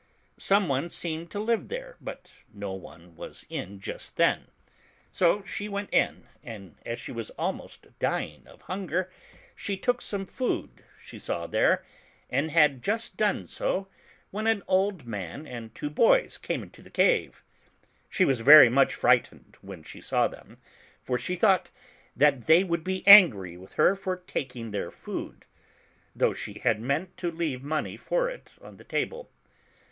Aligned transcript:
Some 0.39 0.67
on6 0.69 0.91
seemed 0.93 1.29
to 1.29 1.39
live 1.39 1.67
there, 1.67 1.95
but 2.01 2.31
no 2.51 2.73
one 2.73 3.15
was 3.15 3.45
in 3.51 3.79
just 3.79 4.15
then. 4.17 4.47
So 5.11 5.43
she 5.43 5.69
went 5.69 5.93
in, 5.93 6.25
and 6.43 6.75
as 6.83 6.97
she 6.99 7.11
was 7.11 7.29
almost 7.37 7.85
dying 7.99 8.47
of 8.47 8.63
hunger, 8.63 9.11
she 9.55 9.77
took 9.77 10.01
some 10.01 10.25
food 10.25 10.83
she 11.03 11.19
saw 11.19 11.45
there, 11.45 11.85
and 12.31 12.49
had 12.49 12.81
just 12.81 13.15
done 13.15 13.45
so, 13.45 13.89
when 14.31 14.47
an 14.47 14.63
old 14.67 15.05
man 15.05 15.45
and 15.45 15.75
two 15.75 15.91
boys 15.91 16.39
came 16.39 16.63
into 16.63 16.81
the 16.81 16.89
cave. 16.89 17.43
She 18.09 18.25
was 18.25 18.39
very 18.39 18.69
much 18.69 18.95
fright 18.95 19.29
ened 19.31 19.57
when 19.57 19.83
she 19.83 20.01
saw 20.01 20.27
them, 20.27 20.57
for 21.03 21.19
she 21.19 21.35
thought 21.35 21.69
that 22.15 22.47
they 22.47 22.63
would 22.63 22.83
be 22.83 23.05
angry 23.05 23.55
with 23.55 23.73
her 23.73 23.95
for 23.95 24.17
taking 24.17 24.71
their 24.71 24.89
food, 24.89 25.45
though 26.15 26.33
she 26.33 26.53
had 26.55 26.81
meant 26.81 27.15
to 27.17 27.29
leave 27.29 27.61
money 27.61 27.97
for 27.97 28.31
it 28.31 28.53
on 28.63 28.77
the 28.77 28.83
table. 28.83 29.29